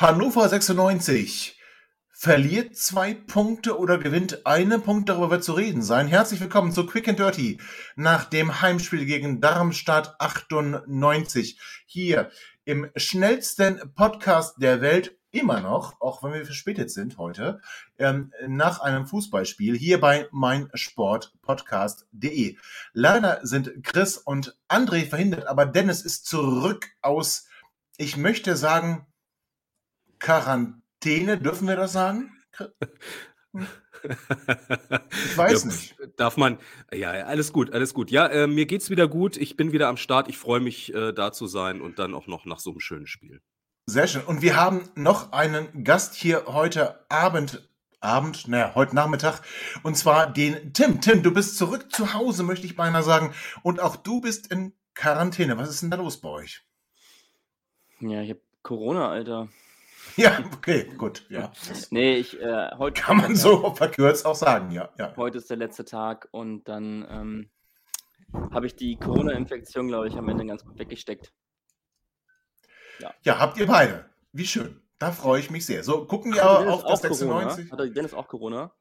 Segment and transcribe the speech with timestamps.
[0.00, 1.58] Hannover 96
[2.12, 6.06] verliert zwei Punkte oder gewinnt einen Punkt, darüber wird zu reden sein.
[6.06, 7.58] Herzlich willkommen zu Quick and Dirty
[7.96, 11.58] nach dem Heimspiel gegen Darmstadt 98.
[11.84, 12.30] Hier
[12.64, 17.60] im schnellsten Podcast der Welt immer noch, auch wenn wir verspätet sind heute,
[17.98, 22.56] ähm, nach einem Fußballspiel hier bei meinsportpodcast.de.
[22.92, 27.48] Leider sind Chris und André verhindert, aber Dennis ist zurück aus,
[27.96, 29.07] ich möchte sagen,
[30.18, 32.32] Quarantäne, dürfen wir das sagen?
[35.24, 35.96] Ich weiß ja, nicht.
[36.16, 36.58] Darf man,
[36.92, 38.10] ja, alles gut, alles gut.
[38.10, 39.36] Ja, äh, mir geht's wieder gut.
[39.36, 40.28] Ich bin wieder am Start.
[40.28, 43.06] Ich freue mich, äh, da zu sein und dann auch noch nach so einem schönen
[43.06, 43.40] Spiel.
[43.86, 44.22] Sehr schön.
[44.22, 47.68] Und wir haben noch einen Gast hier heute Abend,
[48.00, 49.40] Abend, naja, heute Nachmittag,
[49.82, 51.00] und zwar den Tim.
[51.00, 53.32] Tim, du bist zurück zu Hause, möchte ich beinahe sagen.
[53.62, 55.56] Und auch du bist in Quarantäne.
[55.56, 56.64] Was ist denn da los bei euch?
[58.00, 59.48] Ja, ich habe Corona, Alter.
[60.22, 61.24] Ja, okay, gut.
[61.28, 61.52] Ja.
[61.90, 63.00] Nee, ich, äh, heute.
[63.00, 64.88] Kann man so verkürzt auch sagen, ja.
[64.98, 65.14] ja.
[65.16, 67.50] Heute ist der letzte Tag und dann ähm,
[68.52, 71.32] habe ich die Corona-Infektion, glaube ich, am Ende ganz gut weggesteckt.
[72.98, 73.14] Ja.
[73.22, 74.10] ja, habt ihr beide.
[74.32, 74.82] Wie schön.
[74.98, 75.84] Da freue ich mich sehr.
[75.84, 77.70] So, gucken wir aber auf das 96.
[77.70, 78.74] Hat Dennis auch Corona?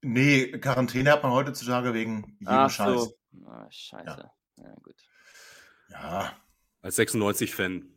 [0.00, 3.00] Nee, Quarantäne hat man heutzutage wegen jedem Ach Scheiß.
[3.00, 3.18] So.
[3.46, 4.04] Ah, scheiße.
[4.06, 4.64] Ja.
[4.64, 4.94] ja, gut.
[5.88, 6.32] Ja.
[6.82, 7.88] Als 96-Fan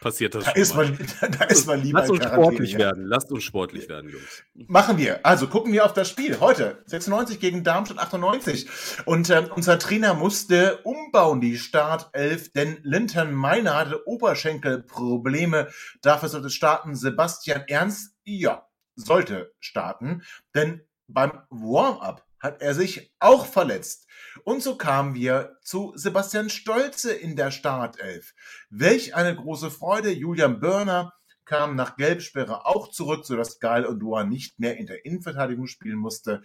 [0.00, 0.90] passiert das da schon ist mal.
[0.90, 0.98] Man,
[1.38, 3.04] da ist man lieber Lasst uns sportlich werden.
[3.04, 4.44] Lasst uns sportlich werden, Jungs.
[4.54, 5.24] Machen wir.
[5.24, 6.82] Also gucken wir auf das Spiel heute.
[6.86, 8.68] 96 gegen Darmstadt 98.
[9.04, 15.68] Und äh, unser Trainer musste umbauen, die Startelf, denn Linton Meiner hatte Oberschenkelprobleme.
[16.02, 18.14] Dafür sollte starten Sebastian Ernst.
[18.24, 20.22] Ja, sollte starten.
[20.54, 24.06] Denn beim Warm-up hat er sich auch verletzt.
[24.44, 28.34] Und so kamen wir zu Sebastian Stolze in der Startelf.
[28.70, 30.10] Welch eine große Freude.
[30.10, 31.12] Julian Börner
[31.44, 35.98] kam nach Gelbsperre auch zurück, sodass Geil und Duan nicht mehr in der Innenverteidigung spielen
[35.98, 36.42] musste.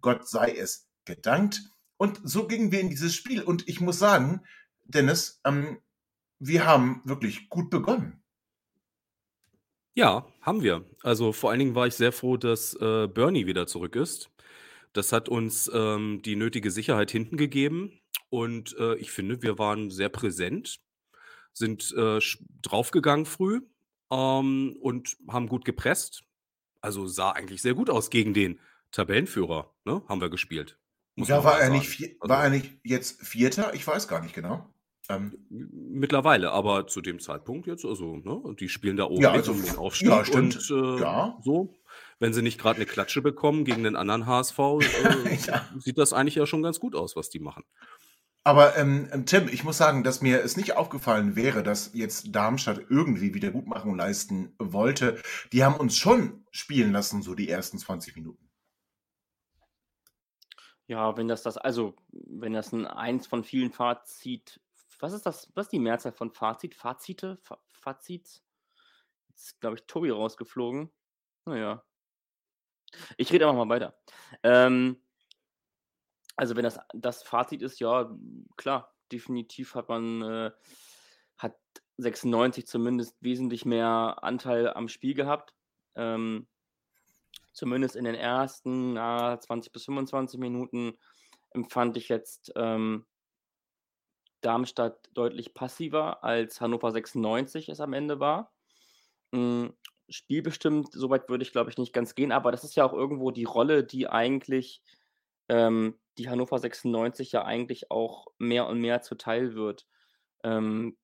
[0.00, 1.62] Gott sei es gedankt.
[1.98, 3.42] Und so gingen wir in dieses Spiel.
[3.42, 4.42] Und ich muss sagen,
[4.84, 5.78] Dennis, ähm,
[6.38, 8.22] wir haben wirklich gut begonnen.
[9.94, 10.84] Ja, haben wir.
[11.02, 14.30] Also vor allen Dingen war ich sehr froh, dass äh, Bernie wieder zurück ist.
[14.96, 19.90] Das hat uns ähm, die nötige Sicherheit hinten gegeben und äh, ich finde, wir waren
[19.90, 20.80] sehr präsent,
[21.52, 22.18] sind äh,
[22.62, 23.60] draufgegangen früh
[24.10, 26.24] ähm, und haben gut gepresst.
[26.80, 28.58] Also sah eigentlich sehr gut aus gegen den
[28.90, 30.02] Tabellenführer, ne?
[30.08, 30.78] Haben wir gespielt.
[31.16, 33.74] Ja, war er, nicht, also, war er nicht jetzt Vierter?
[33.74, 34.72] Ich weiß gar nicht genau.
[35.08, 39.52] Ähm, mittlerweile, aber zu dem Zeitpunkt jetzt, also, ne, die spielen da oben ja, also,
[39.52, 40.70] um den Aufstieg ja, stimmt.
[40.70, 41.38] und äh, ja.
[41.42, 41.74] so
[42.18, 45.68] wenn sie nicht gerade eine Klatsche bekommen gegen den anderen HSV, äh, ja.
[45.78, 47.64] sieht das eigentlich ja schon ganz gut aus, was die machen.
[48.44, 52.34] Aber ähm, ähm, Tim, ich muss sagen, dass mir es nicht aufgefallen wäre, dass jetzt
[52.34, 55.20] Darmstadt irgendwie Wiedergutmachung leisten wollte.
[55.52, 58.48] Die haben uns schon spielen lassen, so die ersten 20 Minuten.
[60.86, 64.60] Ja, wenn das das, also wenn das ein eins von vielen Fazit,
[65.00, 66.74] was ist das, was ist die Mehrzahl von Fazit?
[66.74, 67.36] Fazite?
[67.42, 68.42] Fa Fazits?
[69.28, 70.90] Jetzt glaube ich Tobi rausgeflogen.
[71.44, 71.84] Naja,
[73.16, 73.98] ich rede einfach mal weiter.
[74.42, 75.00] Ähm,
[76.36, 78.10] also wenn das das Fazit ist, ja,
[78.56, 80.50] klar, definitiv hat man äh,
[81.38, 81.56] hat
[81.98, 85.54] 96 zumindest wesentlich mehr Anteil am Spiel gehabt.
[85.94, 86.46] Ähm,
[87.52, 90.98] zumindest in den ersten na, 20 bis 25 Minuten
[91.50, 93.06] empfand ich jetzt ähm,
[94.46, 98.52] Darmstadt deutlich passiver als Hannover 96 es am Ende war.
[99.32, 99.66] Mm,
[100.08, 103.32] spielbestimmt, soweit würde ich, glaube ich, nicht ganz gehen, aber das ist ja auch irgendwo
[103.32, 104.82] die Rolle, die eigentlich
[105.48, 109.86] ähm, die Hannover 96 ja eigentlich auch mehr und mehr zuteil wird.
[110.44, 110.96] Ähm,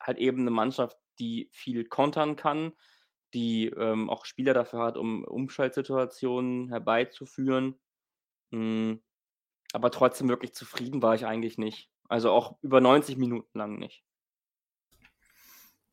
[0.00, 2.72] halt eben eine Mannschaft, die viel kontern kann,
[3.34, 7.80] die ähm, auch Spieler dafür hat, um Umschaltsituationen herbeizuführen.
[8.50, 9.02] Mhm.
[9.72, 11.91] Aber trotzdem wirklich zufrieden war ich eigentlich nicht.
[12.12, 14.04] Also auch über 90 Minuten lang nicht.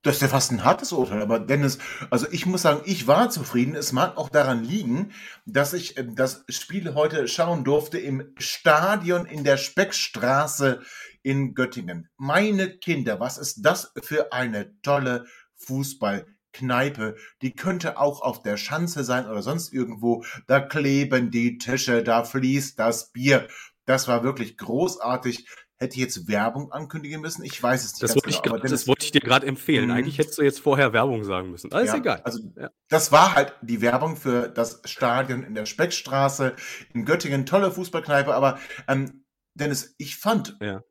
[0.02, 1.80] Das ist ja fast ein hartes Urteil, aber Dennis,
[2.10, 3.74] also ich muss sagen, ich war zufrieden.
[3.74, 5.14] Es mag auch daran liegen,
[5.46, 10.82] dass ich äh, das Spiel heute schauen durfte im Stadion in der Speckstraße
[11.24, 12.10] in Göttingen.
[12.18, 15.26] Meine Kinder, was ist das für eine tolle
[15.56, 17.16] Fußballkneipe?
[17.42, 20.26] Die könnte auch auf der Schanze sein oder sonst irgendwo.
[20.48, 23.48] Da kleben die Tische, da fließt das Bier.
[23.86, 25.48] Das war wirklich großartig.
[25.82, 27.42] Hätte ich jetzt Werbung ankündigen müssen?
[27.46, 28.04] Ich weiß es nicht.
[28.04, 29.86] Das, wollte, genau, ich, grad, das wollte ich dir gerade empfehlen.
[29.86, 29.92] Mhm.
[29.92, 31.72] Eigentlich hättest du jetzt vorher Werbung sagen müssen.
[31.72, 32.22] Alles ja, egal.
[32.26, 32.70] Also, ja.
[32.90, 36.54] Das war halt die Werbung für das Stadion in der Speckstraße
[36.94, 37.46] in Göttingen.
[37.46, 38.34] Tolle Fußballkneipe.
[38.34, 38.60] Aber
[38.90, 39.24] ähm,
[39.54, 40.84] Dennis, ich fand, ja.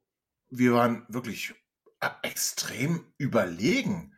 [0.49, 1.53] wir waren wirklich
[2.01, 4.15] äh, extrem überlegen.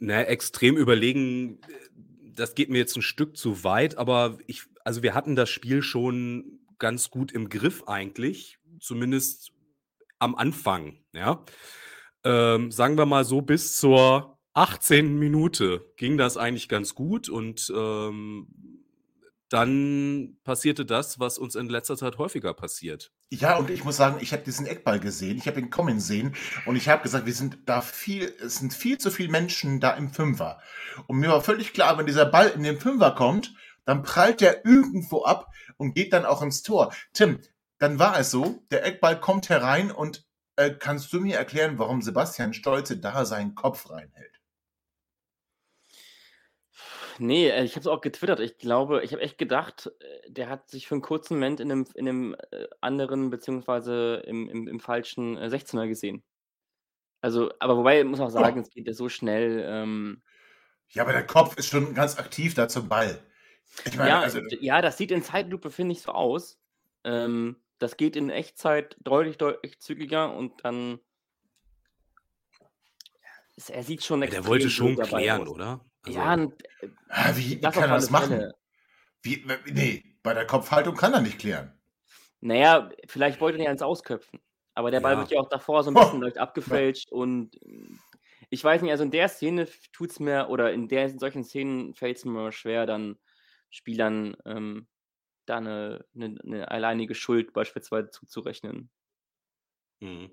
[0.00, 1.60] Na, extrem überlegen,
[2.34, 5.82] das geht mir jetzt ein Stück zu weit, aber ich, also wir hatten das Spiel
[5.82, 9.52] schon ganz gut im Griff eigentlich, zumindest
[10.18, 11.44] am Anfang, ja.
[12.24, 15.16] Ähm, sagen wir mal so, bis zur 18.
[15.16, 18.48] Minute ging das eigentlich ganz gut und ähm,
[19.48, 23.12] dann passierte das, was uns in letzter Zeit häufiger passiert.
[23.30, 26.34] Ja, und ich muss sagen, ich habe diesen Eckball gesehen, ich habe ihn kommen sehen
[26.66, 29.92] und ich habe gesagt, wir sind da viel, es sind viel zu viele Menschen da
[29.92, 30.60] im Fünfer.
[31.06, 34.64] Und mir war völlig klar, wenn dieser Ball in den Fünfer kommt, dann prallt der
[34.64, 36.92] irgendwo ab und geht dann auch ins Tor.
[37.12, 37.40] Tim,
[37.78, 40.24] dann war es so, der Eckball kommt herein und
[40.56, 44.32] äh, kannst du mir erklären, warum Sebastian Stolze da seinen Kopf reinhält?
[47.18, 48.40] Nee, äh, ich habe es auch getwittert.
[48.40, 51.70] Ich glaube, ich habe echt gedacht, äh, der hat sich für einen kurzen Moment in
[51.70, 56.22] einem, in einem äh, anderen, beziehungsweise im, im, im falschen 16er gesehen.
[57.20, 58.62] Also, aber wobei, muss man auch sagen, oh.
[58.62, 59.64] es geht ja so schnell.
[59.66, 60.22] Ähm,
[60.88, 63.18] ja, aber der Kopf ist schon ganz aktiv da zum Ball.
[63.84, 66.58] Ich meine, ja, also, ja, das sieht in Zeitlupe, finde ich, so aus.
[67.04, 71.00] Ähm, das geht in Echtzeit deutlich, deutlich zügiger und dann.
[73.68, 75.48] Er sieht schon extrem Der wollte schon klären, aus.
[75.48, 75.84] oder?
[76.02, 78.52] Also, ja, und, äh, ah, wie kann er das machen?
[79.22, 81.78] Wie, nee, bei der Kopfhaltung kann er nicht klären.
[82.40, 84.40] Naja, vielleicht wollte er ja ins Ausköpfen.
[84.74, 85.20] Aber der Ball ja.
[85.20, 86.24] wird ja auch davor so ein bisschen oh.
[86.24, 87.16] leicht abgefälscht ja.
[87.16, 87.58] und
[88.48, 91.44] ich weiß nicht, also in der Szene tut es mir, oder in, der, in solchen
[91.44, 93.16] Szenen fällt es mir schwer, dann
[93.72, 94.86] Spielern ähm,
[95.46, 98.90] da eine, eine, eine, alleinige Schuld beispielsweise zuzurechnen.
[100.00, 100.30] Mhm.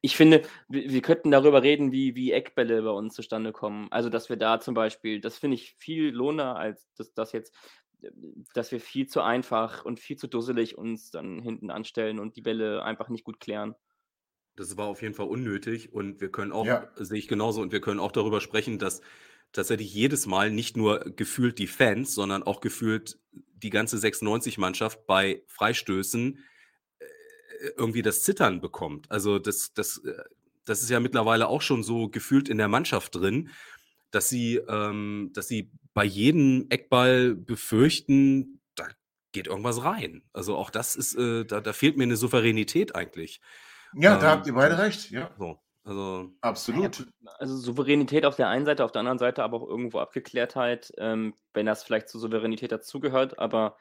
[0.00, 3.88] Ich finde, wir, wir, könnten darüber reden, wie, wie Eckbälle bei uns zustande kommen.
[3.90, 7.54] Also, dass wir da zum Beispiel, das finde ich viel lohner, als dass das jetzt,
[8.02, 8.10] äh,
[8.54, 12.42] dass wir viel zu einfach und viel zu dusselig uns dann hinten anstellen und die
[12.42, 13.74] Bälle einfach nicht gut klären.
[14.56, 16.90] Das war auf jeden Fall unnötig und wir können auch, ja.
[16.96, 19.02] sehe ich genauso, und wir können auch darüber sprechen, dass
[19.52, 25.42] tatsächlich jedes Mal nicht nur gefühlt die Fans, sondern auch gefühlt die ganze 96-Mannschaft bei
[25.46, 26.38] Freistößen
[26.98, 27.04] äh,
[27.76, 29.10] irgendwie das Zittern bekommt.
[29.10, 30.22] Also das, das, äh,
[30.64, 33.50] das ist ja mittlerweile auch schon so gefühlt in der Mannschaft drin,
[34.10, 38.86] dass sie, ähm, dass sie bei jedem Eckball befürchten, da
[39.32, 40.22] geht irgendwas rein.
[40.32, 43.40] Also auch das ist, äh, da, da fehlt mir eine Souveränität eigentlich.
[43.94, 45.34] Ja, ähm, da habt ihr beide recht, ja.
[45.38, 45.58] So.
[45.86, 47.06] Also, Absolut.
[47.38, 51.34] Also Souveränität auf der einen Seite, auf der anderen Seite aber auch irgendwo Abgeklärtheit, ähm,
[51.54, 53.38] wenn das vielleicht zur Souveränität dazugehört.
[53.38, 53.76] Aber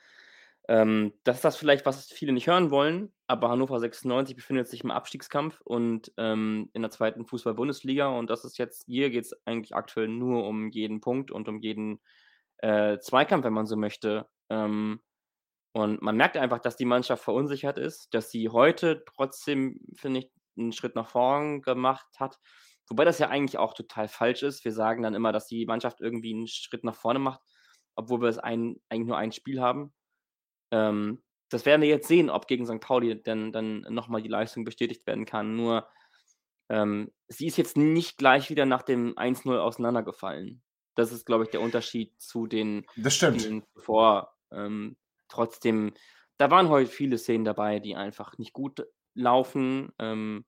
[0.67, 3.11] ähm, das ist das vielleicht, was viele nicht hören wollen.
[3.25, 8.07] Aber Hannover 96 befindet sich im Abstiegskampf und ähm, in der zweiten Fußball-Bundesliga.
[8.07, 11.59] Und das ist jetzt, hier geht es eigentlich aktuell nur um jeden Punkt und um
[11.59, 12.01] jeden
[12.59, 14.27] äh, Zweikampf, wenn man so möchte.
[14.51, 15.01] Ähm,
[15.73, 20.31] und man merkt einfach, dass die Mannschaft verunsichert ist, dass sie heute trotzdem, finde ich,
[20.57, 22.39] einen Schritt nach vorn gemacht hat.
[22.87, 24.63] Wobei das ja eigentlich auch total falsch ist.
[24.63, 27.41] Wir sagen dann immer, dass die Mannschaft irgendwie einen Schritt nach vorne macht,
[27.95, 29.93] obwohl wir es ein, eigentlich nur ein Spiel haben.
[30.71, 32.79] Ähm, das werden wir jetzt sehen, ob gegen St.
[32.79, 35.55] Pauli denn dann nochmal die Leistung bestätigt werden kann.
[35.55, 35.87] Nur
[36.69, 40.63] ähm, sie ist jetzt nicht gleich wieder nach dem 1-0 auseinandergefallen.
[40.95, 43.15] Das ist, glaube ich, der Unterschied zu den das.
[43.15, 44.33] Spielen zuvor.
[44.51, 44.97] Ähm,
[45.27, 45.93] trotzdem,
[46.37, 48.85] da waren heute viele Szenen dabei, die einfach nicht gut
[49.15, 49.91] laufen.
[49.97, 50.45] Ähm,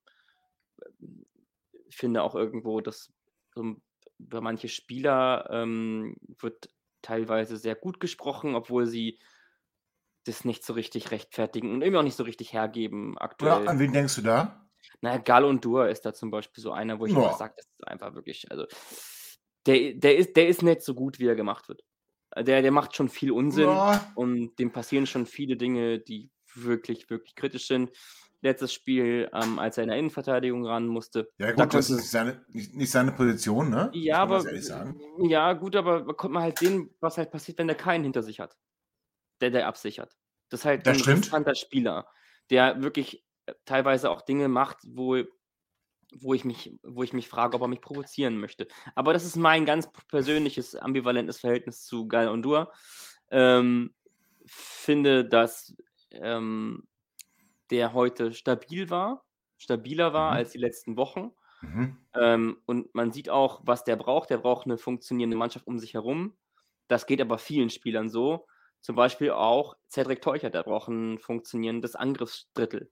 [1.87, 3.11] ich finde auch irgendwo, dass
[3.55, 3.75] so
[4.19, 6.69] über manche Spieler ähm, wird
[7.01, 9.19] teilweise sehr gut gesprochen, obwohl sie
[10.25, 13.63] das nicht so richtig rechtfertigen und irgendwie auch nicht so richtig hergeben aktuell.
[13.63, 14.67] Ja, an wen denkst du da?
[15.01, 17.33] Naja, Gall und Dur ist da zum Beispiel so einer, wo ich ja.
[17.33, 18.65] sage, das ist einfach wirklich, also
[19.65, 21.83] der, der, ist, der ist nicht so gut, wie er gemacht wird.
[22.35, 24.11] Der, der macht schon viel Unsinn ja.
[24.15, 27.91] und dem passieren schon viele Dinge, die wirklich, wirklich kritisch sind
[28.41, 31.29] letztes Spiel, ähm, als er in der Innenverteidigung ran musste.
[31.37, 33.89] Ja, gut, da das ist seine, nicht, nicht, seine Position, ne?
[33.93, 34.43] Ja, aber,
[35.27, 38.39] ja, gut, aber kommt man halt sehen, was halt passiert, wenn er keinen hinter sich
[38.39, 38.55] hat,
[39.41, 40.15] der der absichert.
[40.49, 41.17] Das ist halt das ein stimmt.
[41.17, 42.07] interessanter Spieler,
[42.49, 45.23] der wirklich äh, teilweise auch Dinge macht, wo
[46.13, 48.67] wo ich mich, wo ich mich frage, ob er mich provozieren möchte.
[48.95, 52.71] Aber das ist mein ganz persönliches, ambivalentes Verhältnis zu Gal und Dur.
[53.29, 53.93] Ähm,
[54.45, 55.75] finde, dass
[56.11, 56.87] ähm,
[57.71, 59.23] der heute stabil war,
[59.57, 60.37] stabiler war Mhm.
[60.37, 61.31] als die letzten Wochen.
[61.61, 61.97] Mhm.
[62.13, 64.29] Ähm, und man sieht auch, was der braucht.
[64.29, 66.37] Der braucht eine funktionierende Mannschaft um sich herum.
[66.87, 68.45] Das geht aber vielen Spielern so.
[68.81, 72.89] Zum Beispiel auch Cedric Teuchert, der braucht ein funktionierendes Angriffsdrittel.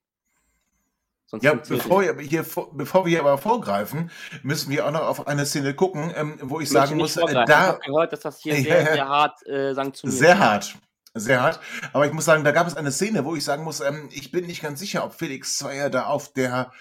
[1.27, 4.11] Sonst Ja, bevor, wir hier, vor- bevor wir hier aber vorgreifen,
[4.43, 7.21] müssen wir auch noch auf eine Szene gucken, ähm, wo ich Ich sagen muss, äh,
[7.21, 7.43] vorgreifen.
[7.43, 10.75] Ich da habe gehört, dass das hier Ja, sehr, sehr hart äh, sanktioniert sehr hart,
[11.15, 11.59] sehr hart.
[11.93, 14.31] Aber ich muss sagen, da gab es eine Szene, wo ich sagen muss, ähm, ich
[14.31, 16.71] bin nicht ganz sicher, ob Felix Zweier da auf der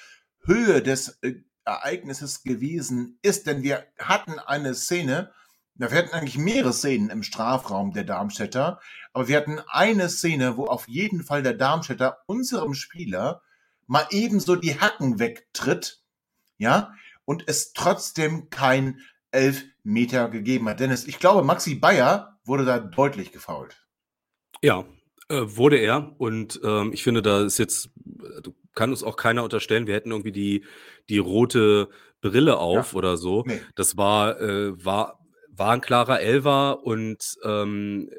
[0.45, 5.33] Höhe des äh, Ereignisses gewesen ist, denn wir hatten eine Szene,
[5.77, 8.81] wir hatten eigentlich mehrere Szenen im Strafraum der Darmstädter,
[9.13, 13.41] aber wir hatten eine Szene, wo auf jeden Fall der Darmstädter unserem Spieler
[13.87, 16.03] mal ebenso die Hacken wegtritt,
[16.59, 16.93] ja,
[17.25, 19.01] und es trotzdem kein
[19.31, 20.81] Elfmeter gegeben hat.
[20.81, 23.84] Dennis, ich glaube, Maxi Bayer wurde da deutlich gefault.
[24.63, 24.85] Ja,
[25.29, 26.13] äh, wurde er.
[26.19, 30.11] Und ähm, ich finde, da ist jetzt, äh, kann uns auch keiner unterstellen, wir hätten
[30.11, 30.65] irgendwie die,
[31.09, 31.89] die rote
[32.21, 33.45] Brille auf oder so.
[33.47, 33.61] Nee.
[33.75, 38.11] Das war, äh, war, war ein klarer Elfer und ähm,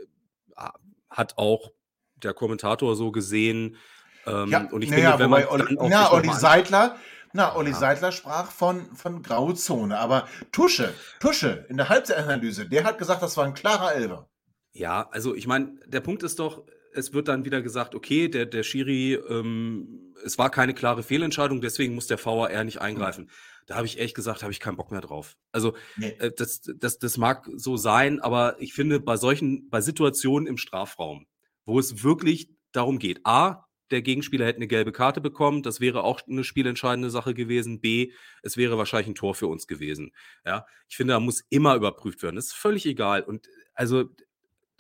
[1.10, 1.72] hat auch
[2.16, 3.78] der Kommentator so gesehen.
[4.26, 6.96] Ähm, Ja, und ich naja, finde, wenn man Olli, na, Olli Seidler,
[7.34, 7.78] na, Olli Ja.
[7.78, 13.38] Seidler sprach von, von Grauzone, aber Tusche, Tusche in der Halbzeitanalyse, der hat gesagt, das
[13.38, 14.28] war ein klarer Elfer.
[14.76, 18.46] Ja, also ich meine, der Punkt ist doch, es wird dann wieder gesagt, okay, der,
[18.46, 23.32] der Schiri, ähm, es war keine klare Fehlentscheidung, deswegen muss der VAR nicht eingreifen.
[23.68, 25.38] Da habe ich ehrlich gesagt, habe ich keinen Bock mehr drauf.
[25.54, 26.10] Also Nee.
[26.20, 30.58] äh, das, das, das mag so sein, aber ich finde, bei solchen, bei Situationen im
[30.58, 31.26] Strafraum,
[31.66, 36.04] wo es wirklich darum geht, A, der Gegenspieler hätte eine gelbe Karte bekommen, das wäre
[36.04, 37.80] auch eine spielentscheidende Sache gewesen.
[37.80, 40.12] B, es wäre wahrscheinlich ein Tor für uns gewesen.
[40.46, 42.36] Ja, ich finde, da muss immer überprüft werden.
[42.36, 43.22] Das ist völlig egal.
[43.24, 44.06] Und also,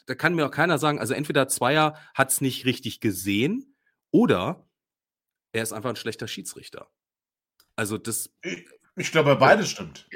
[0.05, 3.75] da kann mir auch keiner sagen, also entweder Zweier hat es nicht richtig gesehen
[4.11, 4.67] oder
[5.51, 6.89] er ist einfach ein schlechter Schiedsrichter.
[7.75, 10.07] Also das, Ich, ich glaube, beides stimmt.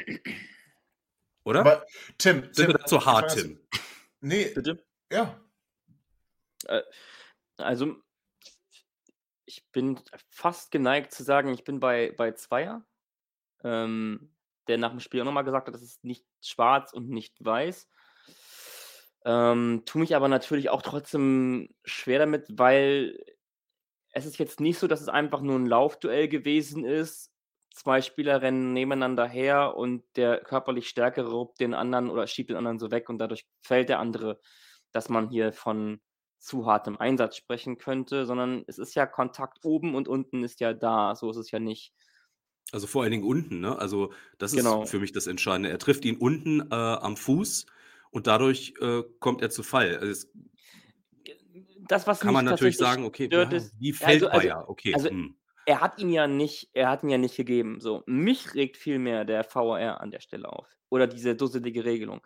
[1.43, 1.62] oder?
[1.62, 1.86] Aber
[2.17, 3.60] Tim, Sind Tim, wir da zu hart, Tim?
[4.22, 4.86] Nee, Bitte?
[5.12, 5.39] ja.
[7.58, 7.96] Also,
[9.46, 12.86] ich bin fast geneigt zu sagen, ich bin bei, bei Zweier,
[13.63, 14.34] ähm,
[14.67, 17.89] der nach dem Spiel auch nochmal gesagt hat, das ist nicht schwarz und nicht weiß.
[19.29, 23.24] Ähm, tu mich aber natürlich auch trotzdem schwer damit, weil
[24.12, 27.31] es ist jetzt nicht so, dass es einfach nur ein Laufduell gewesen ist.
[27.71, 32.57] Zwei Spieler rennen nebeneinander her und der körperlich Stärkere ruppt den anderen oder schiebt den
[32.57, 34.39] anderen so weg und dadurch fällt der andere,
[34.93, 36.01] dass man hier von
[36.39, 40.74] zu hartem Einsatz sprechen könnte, sondern es ist ja Kontakt oben und unten ist ja
[40.74, 41.13] da.
[41.13, 41.93] So ist es ja nicht.
[42.71, 43.77] Also vor allen Dingen unten, ne?
[43.77, 44.81] Also das Genau.
[44.83, 45.69] ist für mich das Entscheidende.
[45.69, 47.67] Er trifft ihn unten äh, am Fuß
[48.11, 49.97] und dadurch äh, kommt er zu Fall.
[49.97, 50.31] Also es
[51.87, 54.69] Das, was kann man natürlich sagen, okay, stört, ja, ist, wie also- fällt also- Bayer?
[54.69, 55.35] Okay, also- hm.
[55.65, 57.79] er hat ihn ja nicht, er hat ihn ja nicht gegeben.
[57.81, 60.67] So, mich regt vielmehr der VAR an der Stelle auf.
[60.89, 62.21] Oder diese dusselige Regelung.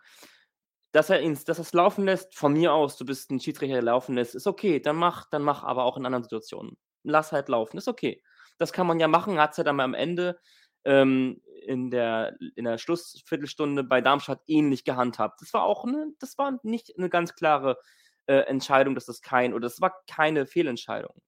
[0.92, 3.74] Dass er ihn, dass er es laufen lässt, von mir aus, du bist ein Schiedsrichter,
[3.74, 4.80] der laufen lässt, ist okay.
[4.80, 6.78] Dann mach, dann mach aber auch in anderen Situationen.
[7.02, 8.22] Lass halt laufen, ist okay.
[8.58, 10.38] Das kann man ja machen, hat es ja dann am Ende
[10.84, 15.40] ähm, in, der, in der Schlussviertelstunde bei Darmstadt ähnlich gehandhabt.
[15.40, 17.78] Das war auch eine, das war nicht eine ganz klare
[18.26, 21.20] äh, Entscheidung, dass das kein, oder das war keine Fehlentscheidung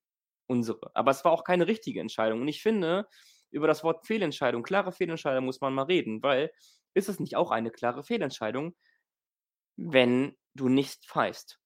[0.47, 0.91] unsere.
[0.95, 2.41] Aber es war auch keine richtige Entscheidung.
[2.41, 3.07] Und ich finde,
[3.51, 6.51] über das Wort Fehlentscheidung, klare Fehlentscheidung muss man mal reden, weil
[6.95, 8.75] ist es nicht auch eine klare Fehlentscheidung,
[9.77, 11.59] wenn du nicht pfeifst?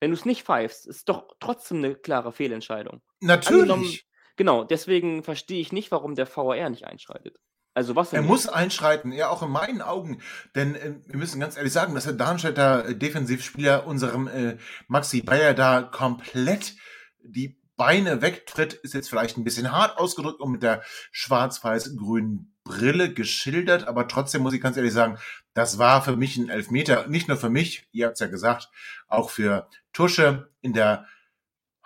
[0.00, 3.02] Wenn du es nicht pfeifst, ist doch trotzdem eine klare Fehlentscheidung.
[3.20, 4.06] Natürlich.
[4.36, 7.38] Genau, deswegen verstehe ich nicht, warum der VAR nicht einschreitet.
[7.76, 10.22] Also was Er muss einschreiten, ja auch in meinen Augen.
[10.54, 14.56] Denn äh, wir müssen ganz ehrlich sagen, dass der Darmstädter äh, Defensivspieler unserem äh,
[14.88, 16.74] Maxi Bayer da komplett
[17.22, 23.12] die Beine wegtritt, ist jetzt vielleicht ein bisschen hart ausgedrückt und mit der schwarz-weiß-grünen Brille
[23.12, 25.18] geschildert, aber trotzdem muss ich ganz ehrlich sagen,
[25.52, 27.06] das war für mich ein Elfmeter.
[27.08, 28.70] Nicht nur für mich, ihr habt es ja gesagt,
[29.06, 31.04] auch für Tusche in der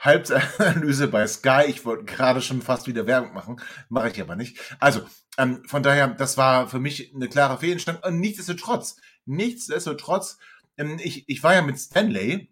[0.00, 1.64] Halbzeitanalyse bei Sky.
[1.69, 4.59] Ich wollte gerade schon fast wieder Werbung machen, mache ich aber nicht.
[4.80, 5.02] Also,
[5.38, 8.02] ähm, von daher, das war für mich eine klare Fehlentscheidung.
[8.02, 10.38] Und nichtsdestotrotz, nichtsdestotrotz,
[10.76, 12.50] ähm, ich, ich war ja mit Stanley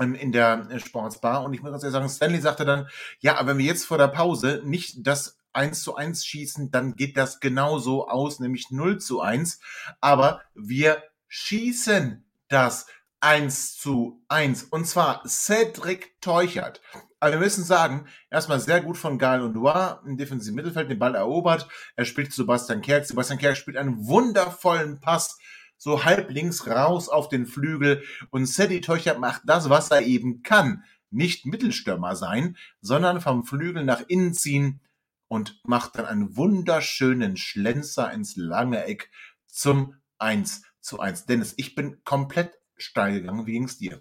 [0.00, 2.88] ähm, in der äh, Sportsbar und ich muss ganz ehrlich sagen, Stanley sagte dann,
[3.20, 6.96] ja, aber wenn wir jetzt vor der Pause nicht das 1 zu 1 schießen, dann
[6.96, 9.60] geht das genauso aus, nämlich 0 zu 1.
[10.00, 12.86] Aber wir schießen das
[13.26, 14.68] 1 zu 1.
[14.70, 16.80] Und zwar Cedric Teuchert.
[17.18, 21.00] Aber wir müssen sagen, erstmal sehr gut von Gal und Loire im defensiven Mittelfeld den
[21.00, 21.66] Ball erobert.
[21.96, 23.04] Er spielt Sebastian Kerk.
[23.04, 25.38] Sebastian Kerk spielt einen wundervollen Pass
[25.76, 30.44] so halb links raus auf den Flügel und Cedric Teuchert macht das, was er eben
[30.44, 30.84] kann.
[31.10, 34.80] Nicht Mittelstürmer sein, sondern vom Flügel nach innen ziehen
[35.26, 39.10] und macht dann einen wunderschönen Schlenzer ins lange Eck
[39.48, 41.26] zum 1 zu 1.
[41.26, 43.46] Dennis, ich bin komplett steil gegangen.
[43.46, 44.00] Wie ging es dir?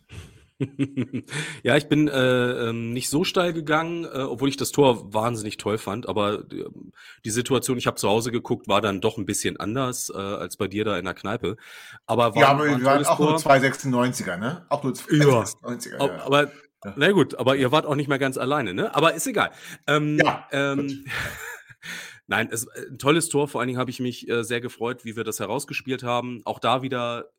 [1.63, 5.57] ja, ich bin äh, ähm, nicht so steil gegangen, äh, obwohl ich das Tor wahnsinnig
[5.57, 6.07] toll fand.
[6.07, 6.65] Aber äh,
[7.25, 10.55] die Situation, ich habe zu Hause geguckt, war dann doch ein bisschen anders äh, als
[10.55, 11.57] bei dir da in der Kneipe.
[12.05, 13.31] Aber war, ja, aber wir waren auch Tor.
[13.31, 14.65] nur 296er, ne?
[14.69, 15.99] Auch nur 296er.
[15.99, 16.25] Ja, ja.
[16.25, 16.93] Aber ja.
[16.95, 18.95] na gut, aber ihr wart auch nicht mehr ganz alleine, ne?
[18.95, 19.51] Aber ist egal.
[19.87, 20.47] Ähm, ja.
[20.51, 21.05] Ähm,
[22.27, 23.47] Nein, es, äh, ein tolles Tor.
[23.47, 26.41] Vor allen Dingen habe ich mich äh, sehr gefreut, wie wir das herausgespielt haben.
[26.45, 27.29] Auch da wieder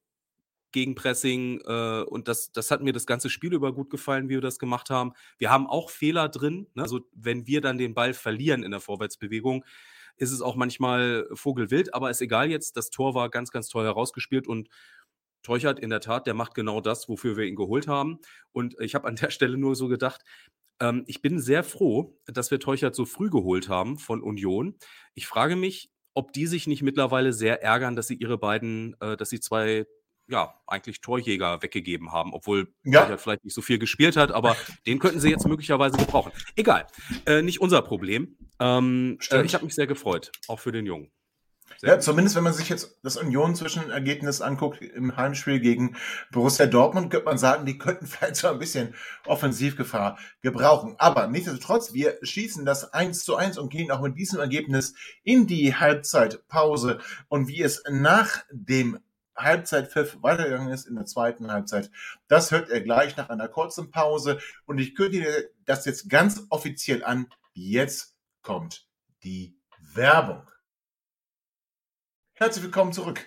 [0.72, 4.40] Gegenpressing äh, und das, das hat mir das ganze Spiel über gut gefallen, wie wir
[4.40, 5.12] das gemacht haben.
[5.38, 6.66] Wir haben auch Fehler drin.
[6.74, 6.82] Ne?
[6.82, 9.64] Also wenn wir dann den Ball verlieren in der Vorwärtsbewegung,
[10.16, 12.76] ist es auch manchmal Vogelwild, aber ist egal jetzt.
[12.76, 14.68] Das Tor war ganz, ganz toll herausgespielt und
[15.42, 18.18] Teuchert in der Tat, der macht genau das, wofür wir ihn geholt haben.
[18.50, 20.22] Und ich habe an der Stelle nur so gedacht,
[20.80, 24.76] ähm, ich bin sehr froh, dass wir Teuchert so früh geholt haben von Union.
[25.14, 29.16] Ich frage mich, ob die sich nicht mittlerweile sehr ärgern, dass sie ihre beiden, äh,
[29.16, 29.86] dass sie zwei
[30.28, 33.04] ja, eigentlich Torjäger weggegeben haben, obwohl ja.
[33.04, 34.56] er vielleicht nicht so viel gespielt hat, aber
[34.86, 36.32] den könnten sie jetzt möglicherweise gebrauchen.
[36.56, 36.86] Egal,
[37.26, 38.36] äh, nicht unser Problem.
[38.58, 41.10] Ähm, äh, ich habe mich sehr gefreut, auch für den Jungen.
[41.78, 42.04] Sehr ja, gut.
[42.04, 45.96] zumindest wenn man sich jetzt das Union-Zwischenergebnis anguckt im Heimspiel gegen
[46.32, 48.94] Borussia Dortmund, könnte man sagen, die könnten vielleicht so ein bisschen
[49.26, 50.94] Offensivgefahr gebrauchen.
[50.98, 55.46] Aber nichtsdestotrotz, wir schießen das 1 zu 1 und gehen auch mit diesem Ergebnis in
[55.46, 56.98] die Halbzeitpause.
[57.28, 58.98] Und wie es nach dem
[59.36, 61.90] Halbzeitpfiff weitergegangen ist in der zweiten Halbzeit.
[62.28, 64.38] Das hört er gleich nach einer kurzen Pause.
[64.64, 67.28] Und ich kündige das jetzt ganz offiziell an.
[67.52, 68.86] Jetzt kommt
[69.22, 69.58] die
[69.94, 70.42] Werbung.
[72.34, 73.26] Herzlich willkommen zurück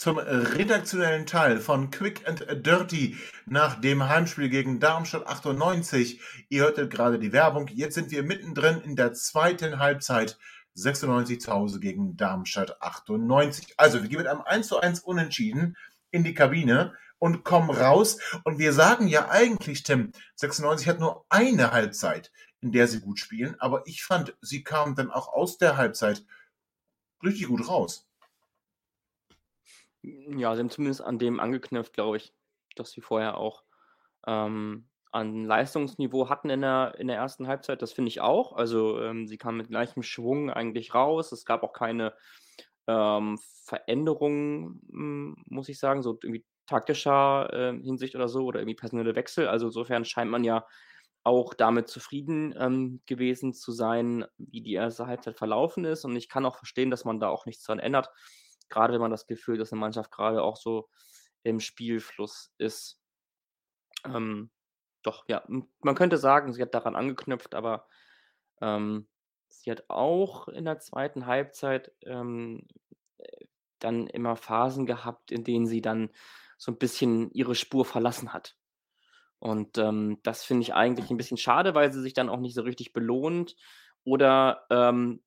[0.00, 6.20] zum redaktionellen Teil von Quick and Dirty nach dem Heimspiel gegen Darmstadt 98.
[6.48, 7.68] Ihr hörtet gerade die Werbung.
[7.68, 10.38] Jetzt sind wir mittendrin in der zweiten Halbzeit
[10.74, 13.74] 96 zu Hause gegen Darmstadt 98.
[13.76, 15.76] Also wir gehen mit einem 1 zu 1 Unentschieden
[16.10, 18.18] in die Kabine und kommen raus.
[18.44, 23.18] Und wir sagen ja eigentlich, Tim, 96 hat nur eine Halbzeit, in der sie gut
[23.18, 23.54] spielen.
[23.60, 26.24] Aber ich fand, sie kamen dann auch aus der Halbzeit
[27.22, 28.06] richtig gut raus.
[30.02, 32.32] Ja, sie haben zumindest an dem angeknüpft, glaube ich,
[32.74, 33.62] dass sie vorher auch
[34.26, 37.82] ähm, an Leistungsniveau hatten in der, in der ersten Halbzeit.
[37.82, 38.52] Das finde ich auch.
[38.52, 41.32] Also ähm, sie kamen mit gleichem Schwung eigentlich raus.
[41.32, 42.14] Es gab auch keine
[42.86, 48.76] ähm, Veränderungen, hm, muss ich sagen, so irgendwie taktischer äh, Hinsicht oder so oder irgendwie
[48.76, 49.48] personelle Wechsel.
[49.48, 50.64] Also insofern scheint man ja
[51.22, 56.04] auch damit zufrieden ähm, gewesen zu sein, wie die erste Halbzeit verlaufen ist.
[56.04, 58.08] Und ich kann auch verstehen, dass man da auch nichts dran ändert.
[58.68, 60.88] Gerade wenn man das Gefühl, dass eine Mannschaft gerade auch so
[61.42, 63.00] im Spielfluss ist.
[64.04, 64.50] Ähm,
[65.02, 67.86] doch, ja, man könnte sagen, sie hat daran angeknüpft, aber
[68.60, 69.08] ähm,
[69.48, 72.66] sie hat auch in der zweiten Halbzeit ähm,
[73.18, 73.46] äh,
[73.78, 76.10] dann immer Phasen gehabt, in denen sie dann
[76.58, 78.56] so ein bisschen ihre Spur verlassen hat.
[79.38, 82.54] Und ähm, das finde ich eigentlich ein bisschen schade, weil sie sich dann auch nicht
[82.54, 83.56] so richtig belohnt.
[84.04, 85.22] Oder ähm,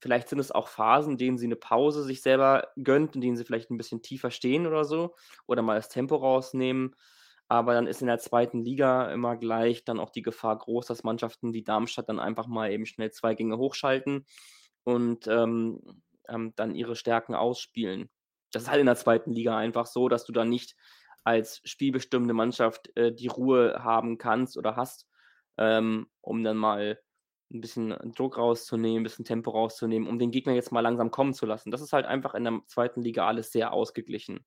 [0.00, 3.36] vielleicht sind es auch Phasen, in denen sie eine Pause sich selber gönnt, in denen
[3.36, 5.14] sie vielleicht ein bisschen tiefer stehen oder so.
[5.46, 6.96] Oder mal das Tempo rausnehmen.
[7.48, 11.02] Aber dann ist in der zweiten Liga immer gleich dann auch die Gefahr groß, dass
[11.02, 14.26] Mannschaften wie Darmstadt dann einfach mal eben schnell zwei Gänge hochschalten
[14.84, 18.10] und ähm, ähm, dann ihre Stärken ausspielen.
[18.52, 20.76] Das ist halt in der zweiten Liga einfach so, dass du dann nicht
[21.24, 25.06] als spielbestimmende Mannschaft äh, die Ruhe haben kannst oder hast,
[25.56, 27.00] ähm, um dann mal
[27.50, 31.32] ein bisschen Druck rauszunehmen, ein bisschen Tempo rauszunehmen, um den Gegner jetzt mal langsam kommen
[31.32, 31.70] zu lassen.
[31.70, 34.44] Das ist halt einfach in der zweiten Liga alles sehr ausgeglichen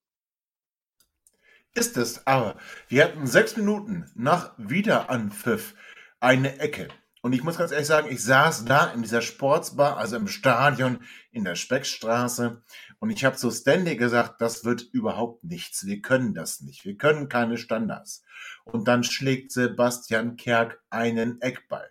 [1.74, 2.56] ist es aber.
[2.88, 5.74] Wir hatten sechs Minuten nach Wiederanpfiff
[6.20, 6.88] eine Ecke.
[7.22, 10.98] Und ich muss ganz ehrlich sagen, ich saß da in dieser Sportsbar, also im Stadion
[11.30, 12.62] in der Speckstraße.
[12.98, 15.86] Und ich habe zu Stanley gesagt, das wird überhaupt nichts.
[15.86, 16.84] Wir können das nicht.
[16.84, 18.24] Wir können keine Standards.
[18.64, 21.88] Und dann schlägt Sebastian Kerk einen Eckball.